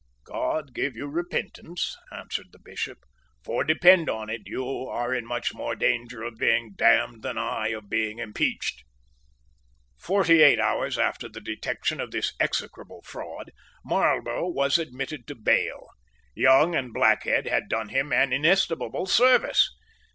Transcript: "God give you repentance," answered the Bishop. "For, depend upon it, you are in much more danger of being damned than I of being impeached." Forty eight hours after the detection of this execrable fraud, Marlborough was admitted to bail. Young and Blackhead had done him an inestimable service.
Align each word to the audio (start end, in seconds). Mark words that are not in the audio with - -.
"God 0.23 0.73
give 0.73 0.95
you 0.95 1.05
repentance," 1.05 1.95
answered 2.11 2.47
the 2.51 2.57
Bishop. 2.59 2.97
"For, 3.43 3.63
depend 3.63 4.09
upon 4.09 4.31
it, 4.31 4.41
you 4.47 4.87
are 4.87 5.13
in 5.13 5.27
much 5.27 5.53
more 5.53 5.75
danger 5.75 6.23
of 6.23 6.37
being 6.39 6.73
damned 6.75 7.21
than 7.21 7.37
I 7.37 7.67
of 7.67 7.87
being 7.87 8.17
impeached." 8.17 8.81
Forty 9.99 10.41
eight 10.41 10.59
hours 10.59 10.97
after 10.97 11.29
the 11.29 11.39
detection 11.39 12.01
of 12.01 12.09
this 12.09 12.33
execrable 12.39 13.03
fraud, 13.03 13.51
Marlborough 13.85 14.49
was 14.49 14.79
admitted 14.79 15.27
to 15.27 15.35
bail. 15.35 15.89
Young 16.33 16.73
and 16.73 16.91
Blackhead 16.91 17.45
had 17.45 17.69
done 17.69 17.89
him 17.89 18.11
an 18.11 18.33
inestimable 18.33 19.05
service. 19.05 19.69